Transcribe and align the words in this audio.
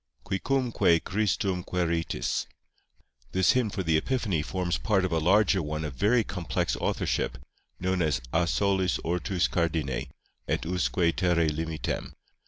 QUICUMQUE 0.23 1.01
CHRISTUM 1.01 1.63
QUÆRITIS 1.63 2.47
This 3.33 3.51
hymn 3.51 3.69
for 3.69 3.83
the 3.83 3.97
Epiphany 3.97 4.41
forms 4.41 4.79
part 4.79 5.05
of 5.05 5.11
a 5.11 5.19
larger 5.19 5.61
one 5.61 5.85
of 5.85 5.93
very 5.93 6.23
complex 6.23 6.75
authorship, 6.77 7.37
known 7.79 8.01
as 8.01 8.19
A 8.33 8.47
solis 8.47 8.97
ortûs 9.05 9.47
cardine, 9.47 10.07
Et 10.47 10.65
usque 10.65 10.95
terræ 11.15 11.47
limitem. 11.51 12.13